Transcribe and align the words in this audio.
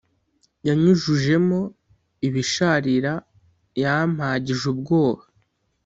Yanyujujemo 0.67 1.59
ibisharira 2.27 3.13
yampagije 3.81 4.63
ubwoba 4.73 5.23